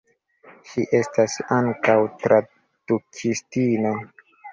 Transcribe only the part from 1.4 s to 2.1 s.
ankaŭ